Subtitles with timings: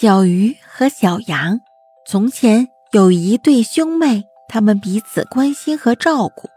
[0.00, 1.60] 小鱼和小羊，
[2.06, 6.48] 从前有一对兄妹，他们彼此关心和照顾。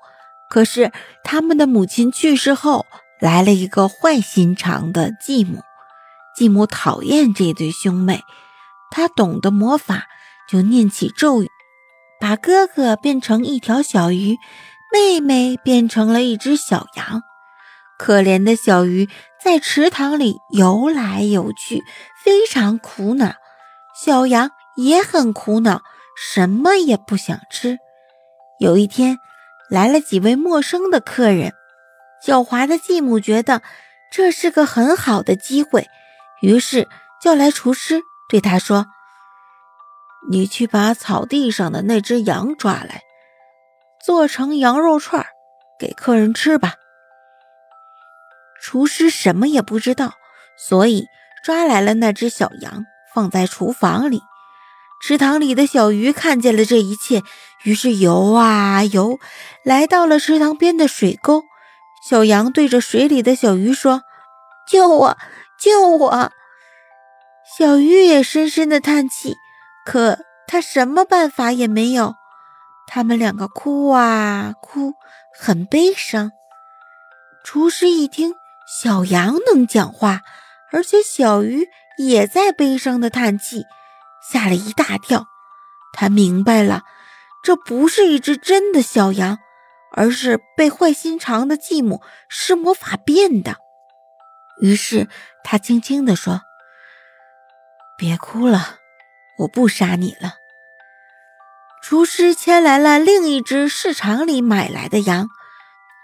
[0.49, 0.93] 可是
[1.25, 2.85] 他们的母亲去世后，
[3.19, 5.59] 来了一个坏心肠的继母。
[6.37, 8.21] 继母讨厌这对兄妹，
[8.89, 10.05] 她懂得魔法，
[10.49, 11.49] 就念起咒语，
[12.21, 14.37] 把哥哥变成一条小鱼，
[14.93, 17.21] 妹妹变成了一只小羊。
[18.03, 19.07] 可怜的小鱼
[19.41, 21.85] 在池塘里游来游去，
[22.21, 23.35] 非常苦恼。
[23.95, 25.81] 小羊也很苦恼，
[26.17, 27.77] 什么也不想吃。
[28.59, 29.19] 有一天，
[29.69, 31.53] 来了几位陌生的客人，
[32.21, 33.61] 狡猾的继母觉得
[34.11, 35.87] 这是个很好的机会，
[36.41, 36.89] 于是
[37.21, 38.87] 叫来厨师，对他说
[40.29, 42.99] ：“你去把草地上的那只羊抓来，
[44.05, 45.25] 做成羊肉串，
[45.79, 46.73] 给客人吃吧。”
[48.73, 50.13] 厨师什么也不知道，
[50.57, 51.05] 所以
[51.43, 54.23] 抓来了那只小羊，放在厨房里。
[54.99, 57.21] 池塘里的小鱼看见了这一切，
[57.65, 59.19] 于是游啊游，
[59.63, 61.43] 来到了池塘边的水沟。
[62.09, 64.01] 小羊对着水里的小鱼说
[64.67, 65.17] ：“救我，
[65.59, 66.31] 救我！”
[67.59, 69.35] 小鱼也深深的叹气，
[69.85, 72.15] 可他什么办法也没有。
[72.87, 74.93] 他们两个哭啊哭，
[75.39, 76.31] 很悲伤。
[77.43, 78.33] 厨师一听。
[78.65, 80.21] 小羊能讲话，
[80.71, 83.65] 而且小鱼也在悲伤的叹气，
[84.31, 85.25] 吓了一大跳。
[85.93, 86.83] 他明白了，
[87.43, 89.37] 这不是一只真的小羊，
[89.91, 93.57] 而是被坏心肠的继母施魔法变的。
[94.61, 95.07] 于是
[95.43, 96.41] 他轻轻地说
[97.97, 98.77] ：“别哭了，
[99.39, 100.35] 我不杀你了。”
[101.83, 105.27] 厨师牵来了另一只市场里买来的羊。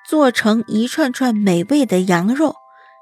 [0.10, 2.56] 做成一串串美味的羊肉，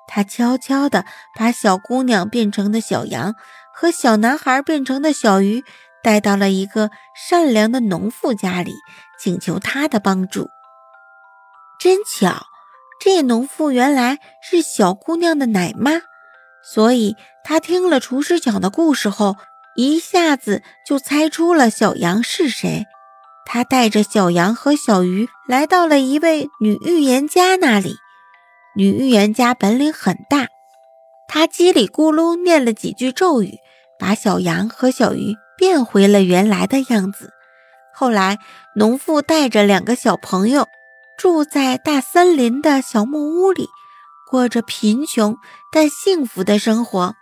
[0.09, 1.05] 他悄悄地
[1.37, 3.33] 把小姑娘变成的小羊
[3.73, 5.63] 和小男孩变成的小鱼
[6.03, 8.73] 带到了一个善良的农妇家里，
[9.17, 10.49] 请求他的帮助。
[11.79, 12.45] 真巧，
[12.99, 16.01] 这农妇原来是小姑娘的奶妈，
[16.61, 17.15] 所以
[17.45, 19.37] 她听了厨师讲的故事后，
[19.77, 22.85] 一下子就猜出了小羊是谁。
[23.49, 27.95] 他带着小羊和小鱼来到了一位女预言家那里。
[28.75, 30.47] 女预言家本领很大，
[31.29, 33.53] 她叽里咕噜念了几句咒语，
[33.97, 37.31] 把小羊和小鱼变回了原来的样子。
[37.95, 38.37] 后来，
[38.75, 40.67] 农妇带着两个小朋友
[41.17, 43.65] 住在大森林的小木屋里，
[44.29, 45.37] 过着贫穷
[45.71, 47.15] 但幸福的生活。